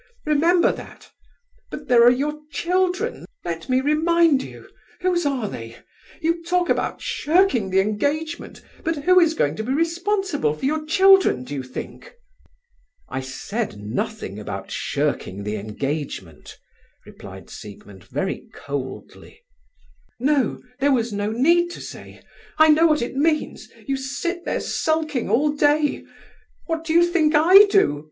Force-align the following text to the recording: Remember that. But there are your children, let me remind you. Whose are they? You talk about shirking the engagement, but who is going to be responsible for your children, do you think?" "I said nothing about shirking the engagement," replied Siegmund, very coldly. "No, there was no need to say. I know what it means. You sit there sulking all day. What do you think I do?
Remember 0.25 0.71
that. 0.71 1.11
But 1.69 1.87
there 1.87 2.03
are 2.03 2.09
your 2.11 2.39
children, 2.49 3.25
let 3.45 3.69
me 3.69 3.81
remind 3.81 4.41
you. 4.41 4.67
Whose 5.01 5.27
are 5.27 5.47
they? 5.47 5.75
You 6.23 6.43
talk 6.43 6.69
about 6.69 7.03
shirking 7.03 7.69
the 7.69 7.81
engagement, 7.81 8.63
but 8.83 9.03
who 9.03 9.19
is 9.19 9.35
going 9.35 9.55
to 9.57 9.63
be 9.63 9.71
responsible 9.71 10.55
for 10.55 10.65
your 10.65 10.87
children, 10.87 11.43
do 11.43 11.53
you 11.53 11.61
think?" 11.61 12.15
"I 13.09 13.19
said 13.21 13.77
nothing 13.77 14.39
about 14.39 14.71
shirking 14.71 15.43
the 15.43 15.57
engagement," 15.57 16.57
replied 17.05 17.51
Siegmund, 17.51 18.05
very 18.05 18.47
coldly. 18.55 19.43
"No, 20.19 20.63
there 20.79 20.91
was 20.91 21.13
no 21.13 21.29
need 21.31 21.69
to 21.73 21.79
say. 21.79 22.23
I 22.57 22.69
know 22.69 22.87
what 22.87 23.03
it 23.03 23.15
means. 23.15 23.69
You 23.85 23.97
sit 23.97 24.45
there 24.45 24.61
sulking 24.61 25.29
all 25.29 25.51
day. 25.51 26.03
What 26.65 26.83
do 26.85 26.91
you 26.91 27.05
think 27.05 27.35
I 27.35 27.65
do? 27.65 27.99